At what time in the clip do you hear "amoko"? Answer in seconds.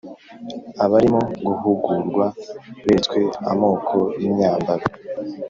3.51-3.97